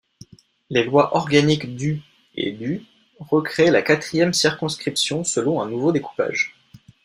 Les 0.71 0.83
lois 0.83 1.15
organiques 1.15 1.75
du 1.75 2.01
et 2.33 2.51
du 2.51 2.83
recréent 3.19 3.69
la 3.71 3.83
quatrième 3.83 4.33
circonscription 4.33 5.23
selon 5.23 5.61
un 5.61 5.69
nouveau 5.69 5.91
découpage. 5.91 6.55